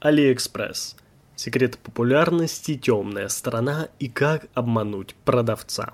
[0.00, 0.96] AliExpress.
[1.36, 5.92] Секрет популярности, темная сторона и как обмануть продавца.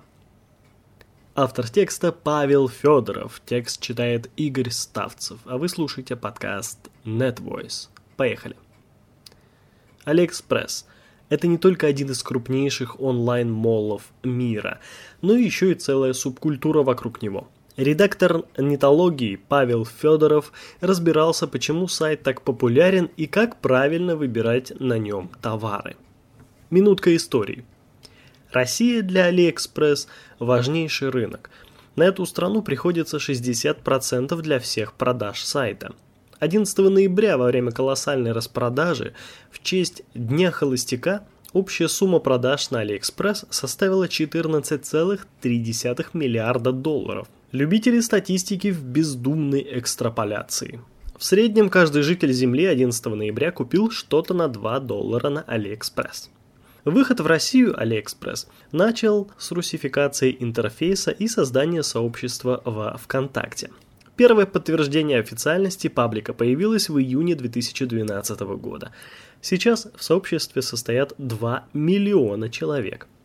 [1.34, 3.42] Автор текста Павел Федоров.
[3.44, 5.40] Текст читает Игорь Ставцев.
[5.44, 7.88] А вы слушаете подкаст NetVoice.
[8.16, 8.54] Поехали.
[10.04, 10.84] AliExpress–
[11.28, 14.78] это не только один из крупнейших онлайн-моллов мира,
[15.20, 22.40] но еще и целая субкультура вокруг него– Редактор нетологии Павел Федоров разбирался, почему сайт так
[22.40, 25.96] популярен и как правильно выбирать на нем товары.
[26.70, 27.66] Минутка истории.
[28.50, 30.08] Россия для AliExpress–
[30.38, 31.50] важнейший рынок.
[31.96, 35.92] На эту страну приходится 60% для всех продаж сайта.
[36.38, 39.12] 11 ноября во время колоссальной распродажи
[39.50, 47.28] в честь Дня холостяка общая сумма продаж на AliExpress составила 14,3 миллиарда долларов.
[47.52, 50.80] Любители статистики в бездумной экстраполяции.
[51.16, 56.28] В среднем каждый житель Земли 11 ноября купил что-то на 2 доллара на AliExpress.
[56.84, 63.70] Выход в Россию AliExpress начал с русификации интерфейса и создания сообщества во ВКонтакте.
[64.16, 68.90] Первое подтверждение официальности паблика появилось в июне 2012 года.
[69.40, 73.06] Сейчас в сообществе состоят 2 миллиона человек–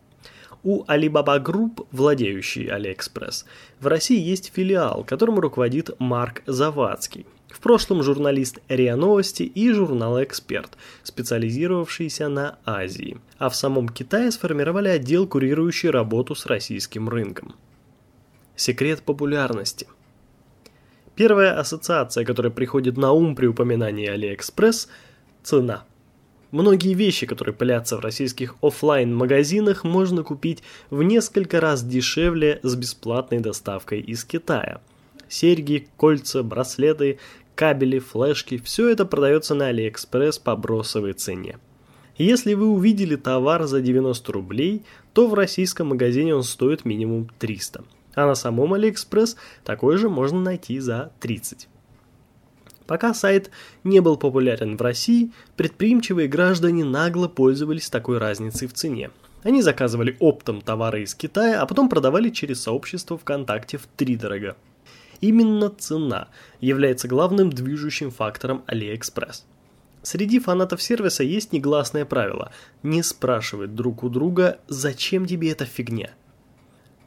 [0.62, 3.44] у Alibaba Group, владеющей AliExpress,
[3.80, 7.26] в России есть филиал, которым руководит Марк Завадский.
[7.48, 13.20] В прошлом журналист РИА Новости и журнала «Эксперт», специализировавшийся на Азии.
[13.38, 17.54] А в самом Китае сформировали отдел, курирующий работу с российским рынком.
[18.56, 19.86] Секрет популярности.
[21.14, 24.88] Первая ассоциация, которая приходит на ум при упоминании AliExpress–
[25.42, 25.84] цена–
[26.52, 32.76] Многие вещи, которые пылятся в российских офлайн магазинах можно купить в несколько раз дешевле с
[32.76, 34.82] бесплатной доставкой из Китая.
[35.30, 37.18] Серьги, кольца, браслеты,
[37.54, 41.58] кабели, флешки– все это продается на AliExpress по бросовой цене.
[42.18, 44.82] Если вы увидели товар за 90 рублей,
[45.14, 47.82] то в российском магазине он стоит минимум 300.
[48.14, 51.66] А на самом AliExpress такой же можно найти за 30.
[52.86, 53.50] Пока сайт
[53.84, 59.10] не был популярен в России, предприимчивые граждане нагло пользовались такой разницей в цене.
[59.42, 64.56] Они заказывали оптом товары из Китая, а потом продавали через сообщество ВКонтакте в три дорого.
[65.20, 66.28] Именно цена
[66.60, 69.42] является главным движущим фактором AliExpress.
[70.02, 72.50] Среди фанатов сервиса есть негласное правило–
[72.82, 76.10] не спрашивать друг у друга «зачем тебе эта фигня?».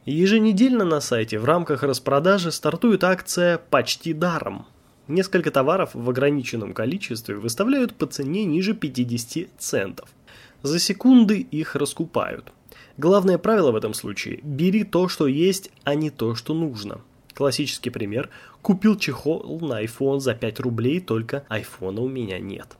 [0.06, 4.66] Еженедельно на сайте в рамках распродажи стартует акция «Почти даром»,
[5.08, 10.08] Несколько товаров в ограниченном количестве выставляют по цене ниже 50 центов.
[10.62, 12.52] За секунды их раскупают.
[12.96, 17.00] Главное правило в этом случае– бери то, что есть, а не то, что нужно.
[17.34, 18.30] Классический пример–
[18.62, 22.76] купил чехол на iPhone за 5 рублей, только iPhone у меня нет.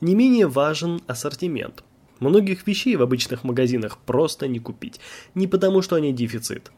[0.00, 1.84] Не менее важен ассортимент.
[2.18, 4.98] Многих вещей в обычных магазинах просто не купить.
[5.34, 6.72] Не потому, что они дефицит.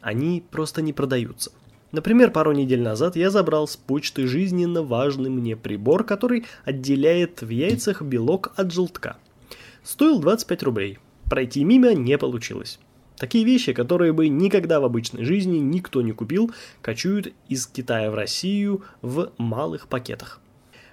[0.00, 1.52] Они просто не продаются.
[1.92, 7.50] Например, пару недель назад я забрал с почты жизненно важный мне прибор, который отделяет в
[7.50, 9.18] яйцах белок от желтка.
[9.82, 10.98] Стоил 25 рублей.
[11.28, 12.78] Пройти мимо не получилось.
[13.18, 18.14] Такие вещи, которые бы никогда в обычной жизни никто не купил, кочуют из Китая в
[18.14, 20.40] Россию в малых пакетах.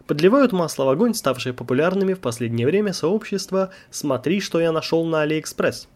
[0.06, 5.22] Подливают масло в огонь, ставшие популярными в последнее время сообщества «Смотри, что я нашел на
[5.22, 5.88] AliExpress».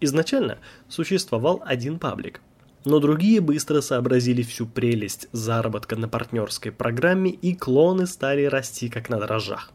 [0.00, 2.40] Изначально существовал один паблик–
[2.84, 9.08] но другие быстро сообразили всю прелесть заработка на партнерской программе и клоны стали расти как
[9.08, 9.72] на дрожжах.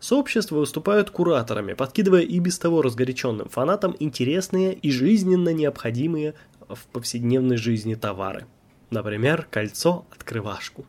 [0.00, 6.34] Сообщества выступают кураторами, подкидывая и без того разгоряченным фанатам интересные и жизненно необходимые
[6.68, 8.46] в повседневной жизни товары.
[8.90, 10.84] Например, кольцо-открывашку.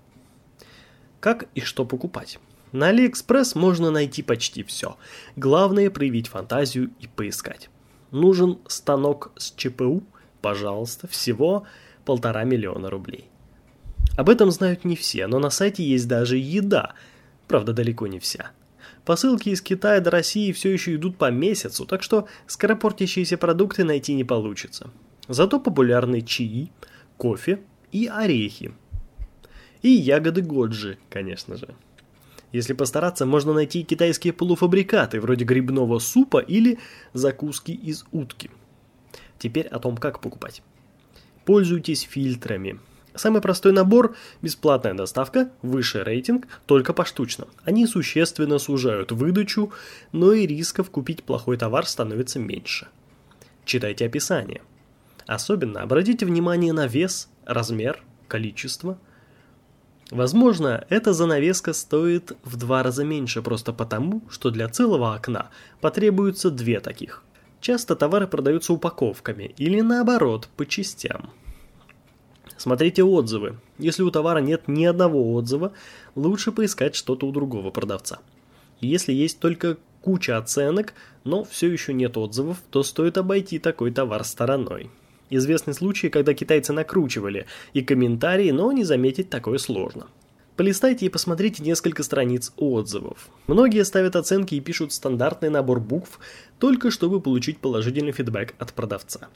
[1.20, 2.40] Как и что покупать?
[2.72, 4.98] На Алиэкспресс можно найти почти все.
[5.36, 7.70] Главное проявить фантазию и поискать.
[8.10, 10.04] Нужен станок с ЧПУ,
[10.44, 11.66] пожалуйста, всего
[12.04, 13.30] полтора миллиона рублей.
[14.18, 16.94] Об этом знают не все, но на сайте есть даже еда,
[17.48, 18.52] правда далеко не вся.
[19.06, 24.14] Посылки из Китая до России все еще идут по месяцу, так что скоропортящиеся продукты найти
[24.14, 24.92] не получится.
[25.30, 26.72] Зато популярны чаи,
[27.16, 27.62] кофе
[27.94, 28.74] и орехи.
[29.82, 31.74] И ягоды годжи, конечно же.
[32.52, 36.80] Если постараться, можно найти китайские полуфабрикаты, вроде грибного супа или
[37.14, 38.52] закуски из утки–
[39.44, 40.64] Теперь о том, как покупать.
[41.44, 42.80] Пользуйтесь фильтрами.
[43.14, 47.50] Самый простой набор– бесплатная доставка, высший рейтинг, только поштучно.
[47.66, 49.74] Они существенно сужают выдачу,
[50.14, 52.88] но и рисков купить плохой товар становится меньше.
[53.66, 54.62] Читайте описание.
[55.28, 58.98] Особенно обратите внимание на вес, размер, количество.
[60.10, 65.50] Возможно, эта занавеска стоит в два раза меньше просто потому, что для целого окна
[65.82, 67.24] потребуется две таких.
[67.64, 71.30] Часто товары продаются упаковками или наоборот, по частям.
[72.58, 73.58] Смотрите отзывы.
[73.78, 75.72] Если у товара нет ни одного отзыва,
[76.16, 78.20] лучше поискать что-то у другого продавца.
[78.82, 80.94] Если есть только куча оценок,
[81.24, 84.92] но все еще нет отзывов, то стоит обойти такой товар стороной.
[85.30, 90.08] Известны случаи, когда китайцы накручивали и комментарии, но не заметить такое сложно.
[90.56, 93.30] Полистайте и посмотрите несколько страниц отзывов.
[93.48, 96.20] Многие ставят оценки и пишут стандартный набор букв,
[96.60, 99.30] только чтобы получить положительный фидбэк от продавца.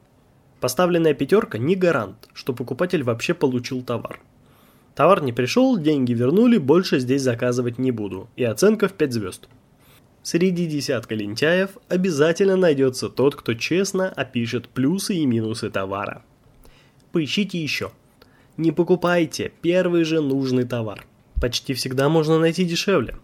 [0.59, 4.19] Поставленная пятерка не гарант, что покупатель вообще получил товар.
[4.93, 8.29] Товар не пришел, деньги вернули, больше здесь заказывать не буду.
[8.35, 9.47] И оценка в 5 звезд.
[10.21, 16.23] Среди десятка лентяев обязательно найдется тот, кто честно опишет плюсы и минусы товара.
[17.11, 17.91] Поищите еще.
[18.57, 21.05] Не покупайте первый же нужный товар.
[21.39, 23.15] Почти всегда можно найти дешевле.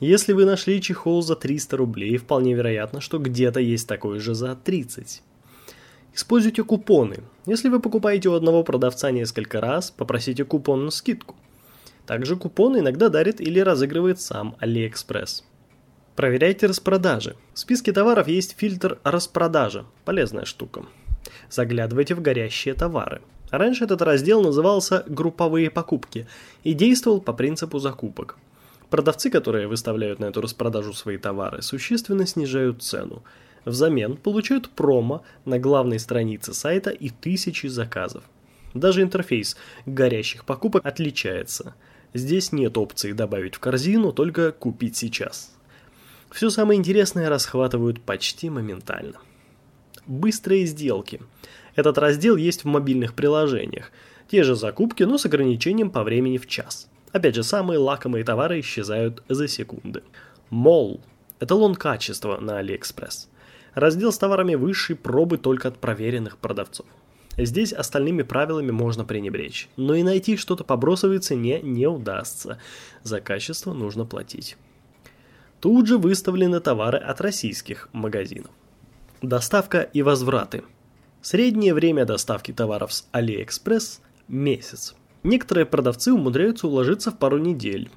[0.00, 4.56] Если вы нашли чехол за 300 рублей, вполне вероятно, что где-то есть такой же за
[4.56, 5.22] 30.
[6.14, 7.18] Используйте купоны.
[7.44, 11.36] Если вы покупаете у одного продавца несколько раз, попросите купон на скидку.
[12.06, 15.42] Также купоны иногда дарит или разыгрывает сам AliExpress.
[16.16, 17.36] Проверяйте распродажи.
[17.52, 19.84] В списке товаров есть фильтр распродажа.
[20.06, 20.86] Полезная штука.
[21.50, 23.20] Заглядывайте в горящие товары.
[23.52, 26.26] Раньше этот раздел назывался «Групповые покупки»
[26.64, 28.38] и действовал по принципу закупок.
[28.88, 33.22] Продавцы, которые выставляют на эту распродажу свои товары, существенно снижают цену.
[33.66, 38.24] Взамен получают промо на главной странице сайта и тысячи заказов.
[38.72, 41.74] Даже интерфейс горящих покупок отличается.
[42.14, 45.54] Здесь нет опции добавить в корзину, только купить сейчас.
[46.30, 49.18] Все самое интересное расхватывают почти моментально.
[50.06, 51.20] Быстрые сделки.
[51.74, 53.90] Этот раздел есть в мобильных приложениях.
[54.28, 56.88] Те же закупки, но с ограничением по времени в час.
[57.12, 60.02] Опять же, самые лакомые товары исчезают за секунды.
[60.50, 61.00] Мол.
[61.40, 63.28] Эталон качества на AliExpress.
[63.74, 66.86] Раздел с товарами высшей пробы только от проверенных продавцов.
[67.38, 72.58] Здесь остальными правилами можно пренебречь, но и найти что-то по бросовой цене не удастся.
[73.02, 74.56] За качество нужно платить.
[75.60, 78.50] Тут же выставлены товары от российских магазинов.
[79.22, 80.64] Доставка и возвраты.
[81.22, 84.96] Среднее время доставки товаров с AliExpress– месяц.
[85.22, 87.92] Некоторые продавцы умудряются уложиться в пару недель.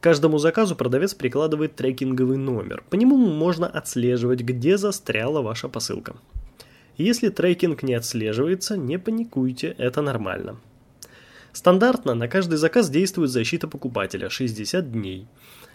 [0.00, 2.82] К каждому заказу продавец прикладывает трекинговый номер.
[2.90, 6.16] По нему можно отслеживать, где застряла ваша посылка.
[6.96, 10.58] Если трекинг не отслеживается, не паникуйте, это нормально.
[11.52, 15.28] Стандартно на каждый заказ действует защита покупателя 60 дней.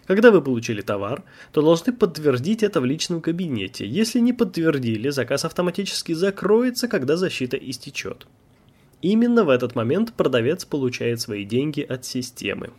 [0.06, 3.88] Когда вы получили товар, то должны подтвердить это в личном кабинете.
[3.88, 8.28] Если не подтвердили, заказ автоматически закроется, когда защита истечет.
[9.02, 12.72] Именно в этот момент продавец получает свои деньги от системы.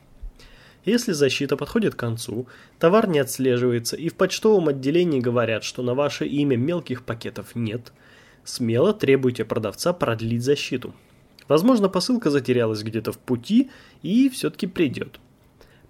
[0.84, 2.46] Если защита подходит к концу,
[2.78, 7.92] товар не отслеживается и в почтовом отделении говорят, что на ваше имя мелких пакетов нет,
[8.44, 10.94] смело требуйте продавца продлить защиту.
[11.48, 13.70] Возможно, посылка затерялась где-то в пути
[14.02, 15.20] и все-таки придет.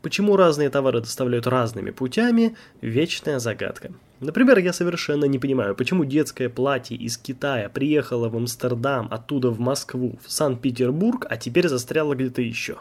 [0.04, 3.90] Почему разные товары доставляют разными путями– вечная загадка.
[4.20, 9.60] Например, я совершенно не понимаю, почему детское платье из Китая приехало в Амстердам, оттуда в
[9.60, 12.76] Москву, в Санкт-Петербург, а теперь застряло где-то еще.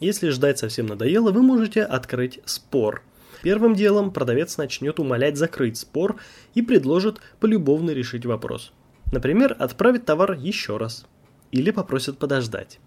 [0.00, 3.04] Если ждать совсем надоело, вы можете открыть спор.
[3.44, 6.16] Первым делом продавец начнет умолять закрыть спор
[6.54, 8.72] и предложит полюбовно решить вопрос.
[9.12, 11.06] Например, отправить товар еще раз.
[11.52, 12.80] Или попросит подождать.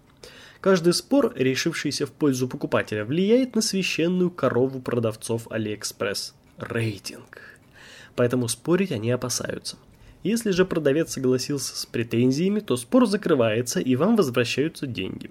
[0.60, 7.60] Каждый спор, решившийся в пользу покупателя, влияет на священную корову продавцов AliExpress– рейтинг.
[8.16, 9.76] Поэтому спорить они опасаются.
[10.24, 15.30] Если же продавец согласился с претензиями, то спор закрывается и вам возвращаются деньги.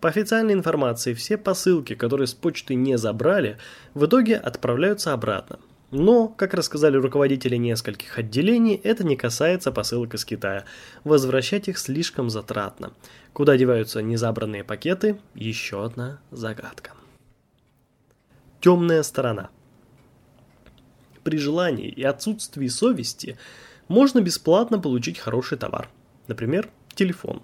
[0.00, 3.58] По официальной информации, все посылки, которые с почты не забрали,
[3.94, 5.58] в итоге отправляются обратно–
[5.96, 10.66] но, как рассказали руководители нескольких отделений, это не касается посылок из Китая.
[11.04, 12.92] Возвращать их слишком затратно.
[13.32, 16.92] Куда деваются незабранные пакеты– еще одна загадка.
[18.60, 19.48] Темная сторона.
[21.24, 23.38] При желании и отсутствии совести
[23.88, 25.88] можно бесплатно получить хороший товар.
[26.28, 27.42] Например, телефон.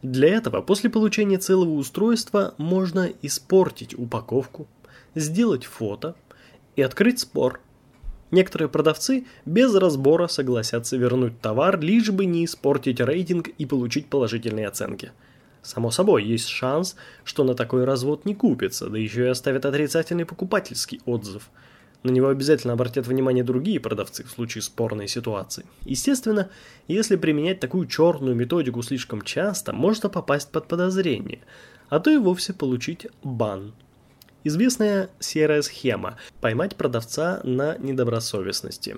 [0.00, 4.66] Для этого после получения целого устройства можно испортить упаковку,
[5.14, 6.16] сделать фото–
[6.76, 7.60] и открыть спор.
[8.30, 14.68] Некоторые продавцы без разбора согласятся вернуть товар, лишь бы не испортить рейтинг и получить положительные
[14.68, 15.12] оценки.
[15.62, 20.24] Само собой, есть шанс, что на такой развод не купится, да еще и оставят отрицательный
[20.24, 21.50] покупательский отзыв.
[22.02, 25.64] На него обязательно обратят внимание другие продавцы в случае спорной ситуации.
[25.84, 26.50] Естественно,
[26.86, 31.40] если применять такую черную методику слишком часто, можно попасть под подозрение–
[31.88, 33.72] а то и вовсе получить бан.
[34.48, 38.94] Известная серая схема– поймать продавца на недобросовестности.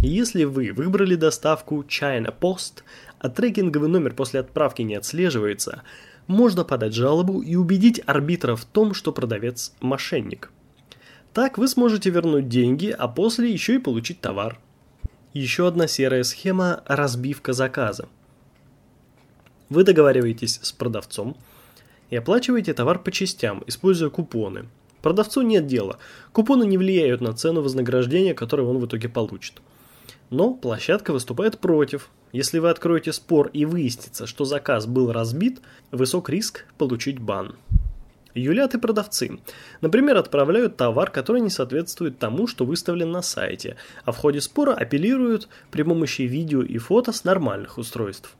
[0.00, 2.84] Если вы выбрали доставку China Post,
[3.18, 5.82] а трекинговый номер после отправки не отслеживается,
[6.28, 10.52] можно подать жалобу и убедить арбитра в том, что продавец– мошенник.
[11.32, 14.60] Так вы сможете вернуть деньги, а после еще и получить товар.
[15.32, 18.08] Еще одна серая схема– разбивка заказа.
[19.70, 21.36] Вы договариваетесь с продавцом
[22.10, 24.68] и оплачиваете товар по частям, используя купоны–
[25.04, 25.98] Продавцу нет дела.
[26.32, 29.60] Купоны не влияют на цену вознаграждения, которое он в итоге получит.
[30.30, 32.08] Но площадка выступает против.
[32.32, 37.56] Если вы откроете спор и выяснится, что заказ был разбит, высок риск получить бан.
[38.34, 39.38] Юлят и продавцы.
[39.82, 44.72] Например, отправляют товар, который не соответствует тому, что выставлен на сайте, а в ходе спора
[44.72, 48.34] апеллируют при помощи видео и фото с нормальных устройств.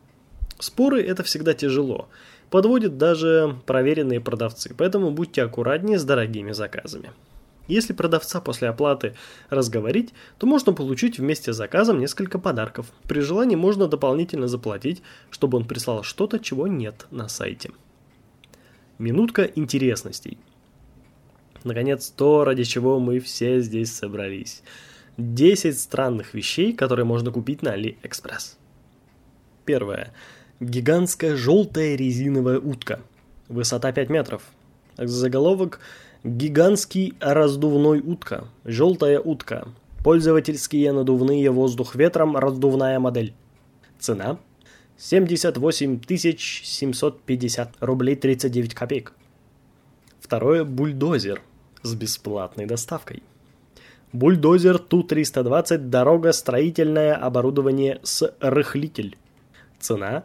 [0.59, 2.09] Споры– это всегда тяжело
[2.55, 7.11] подводят даже проверенные продавцы, поэтому будьте аккуратнее с дорогими заказами.
[7.67, 9.17] Если продавца после оплаты
[9.51, 12.93] разговорить, то можно получить вместе с заказом несколько подарков.
[13.09, 17.73] При желании можно дополнительно заплатить, чтобы он прислал что-то, чего нет на сайте.
[18.99, 20.39] Минутка интересностей.
[21.65, 24.63] Наконец, то, ради чего мы все здесь собрались.
[25.17, 28.59] 10 странных вещей, которые можно купить на AliExpress.
[29.65, 30.15] Первое.
[30.65, 33.01] Гигантская желтая резиновая утка.
[33.49, 34.43] Высота 5 метров.
[34.97, 35.79] Заголовок
[36.25, 38.47] «Гигантский раздувной утка.
[38.65, 39.69] Желтая утка.
[40.03, 43.35] Пользовательские надувные воздух ветром раздувная модель».
[43.99, 44.39] Цена
[44.97, 46.01] 78
[46.33, 49.13] 750 рублей 39 копеек.
[50.19, 51.43] Второе– бульдозер
[51.83, 53.23] с бесплатной доставкой.
[54.15, 59.19] Бульдозер Ту-320 дорога строительное оборудование с рыхлитель.
[59.79, 60.25] Цена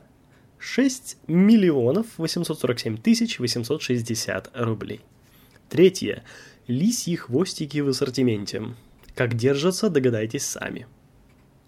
[0.60, 5.02] 6 миллионов 847 тысяч 860 рублей.
[5.70, 6.24] Третье.
[6.68, 8.76] Лисьи хвостики в ассортименте.
[9.16, 10.86] Как держатся, догадайтесь сами.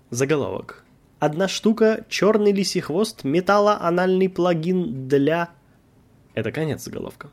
[0.10, 0.84] Заголовок.
[1.20, 5.52] Одна штука, черный лисий хвост, металлоанальный плагин для...
[6.34, 7.30] Это конец заголовка.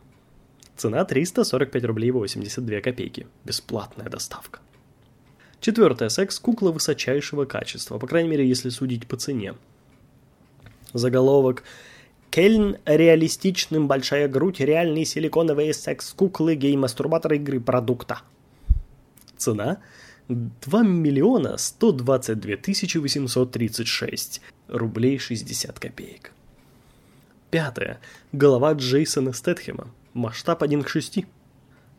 [0.77, 3.27] Цена 345 рублей 82 копейки.
[3.45, 4.61] Бесплатная доставка.
[5.61, 6.09] Четвертое.
[6.09, 9.55] Секс кукла высочайшего качества, по крайней мере, если судить по цене.
[10.93, 11.65] Заголовок
[12.31, 18.21] Кельн реалистичным большая грудь, реальные силиконовые секс-куклы, гей-мастурбатор игры продукта.
[19.37, 19.79] Цена
[20.29, 26.33] 2 миллиона 122 тысячи 836 рублей 60 копеек.
[27.51, 27.99] Пятое.
[28.33, 29.89] Голова Джейсона Стэтхема.
[30.13, 31.25] Масштаб 1 к 6.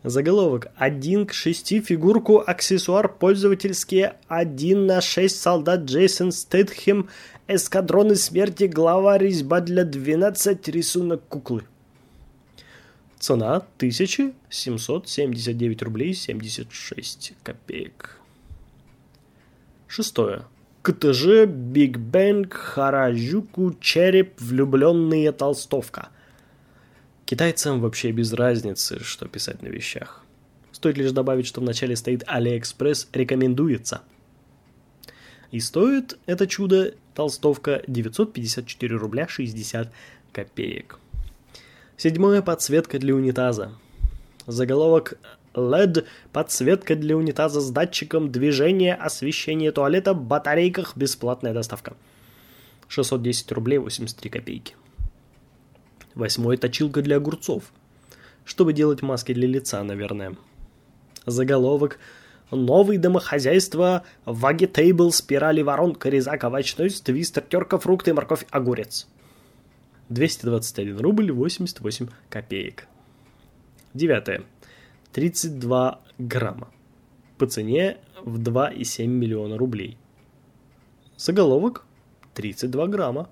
[0.04, 7.10] Заголовок 1 к 6 фигурку аксессуар пользовательские 1 на 6 солдат Джейсон Стэтхем
[7.50, 11.64] Эскадроны смерти, глава, резьба для 12, рисунок куклы.
[13.18, 18.22] Цена 1779 рублей 76 копеек.
[19.88, 20.44] Шестое.
[20.84, 26.08] КТЖ, Big Bang, Хараджуку, Череп, влюбленные толстовка.
[27.30, 30.24] Китайцам вообще без разницы, что писать на вещах.
[30.72, 34.02] Стоит лишь добавить, что в начале стоит AliExpress рекомендуется–
[35.52, 39.92] и стоит это чудо толстовка 954 рубля 60
[40.32, 41.00] копеек.
[41.98, 43.74] Седьмое подсветка для унитаза.
[44.46, 45.18] Заголовок
[45.56, 51.96] LED подсветка для унитаза с датчиком движения, освещения туалета, батарейках, бесплатная доставка.
[52.88, 54.76] 610 рублей 83 копейки.
[56.20, 57.72] Восьмое точилка для огурцов.
[58.44, 60.36] Чтобы делать маски для лица, наверное.
[61.26, 61.98] Заголовок
[62.52, 69.08] Новый домохозяйство, вагетейбл, спирали, воронка, резак, овощной, твистер, терка, фрукты, морковь, огурец.
[70.10, 72.88] 221 рубль 88 копеек.
[73.94, 74.44] Девятое.
[75.14, 76.70] 32 грамма.
[77.38, 79.98] По цене в 2,7 миллиона рублей.
[81.16, 81.86] Заголовок
[82.34, 83.30] 32 грамма.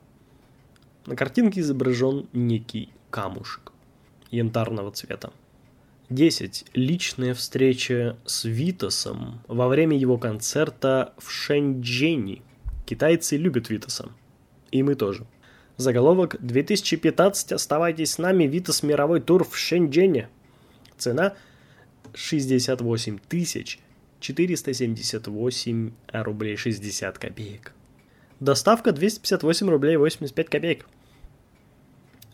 [1.08, 3.72] На картинке изображен некий камушек
[4.30, 5.32] янтарного цвета.
[6.10, 6.66] 10.
[6.74, 12.42] Личная встреча с Витасом во время его концерта в Шэньчжэне.
[12.86, 14.10] Китайцы любят Витаса.
[14.72, 15.26] И мы тоже.
[15.78, 18.44] Заголовок 2015 «Оставайтесь с нами.
[18.44, 20.28] Витас мировой тур в Шэньчжэне».
[20.98, 21.36] Цена
[22.16, 23.80] 68 тысяч
[24.20, 27.74] 478 рублей 60 копеек.
[28.42, 30.86] Доставка 258 рублей 85 копеек.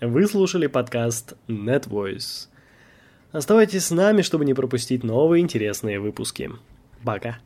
[0.05, 2.49] Вы слушали подкаст NetVoice.
[3.31, 6.51] Оставайтесь с нами, чтобы не пропустить новые интересные выпуски.
[7.05, 7.37] Пока.